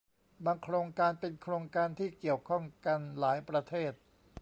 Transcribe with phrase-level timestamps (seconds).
[0.45, 3.91] บางโครงการเป็นโครงการที่เกี่ยวข้องกันหลายประเทศ